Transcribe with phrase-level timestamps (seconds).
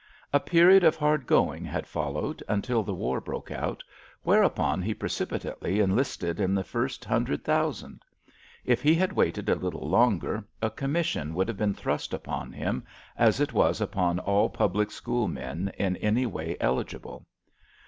[0.33, 3.83] A period of hard going had followed, until the war broke out,
[4.23, 8.01] whereupon he precipitately enlisted in the first hundred thousand.
[8.65, 12.83] If he had waited a little longer a commission would have been thrust upon him
[13.15, 17.27] as it was upon all public school men in any way eligible.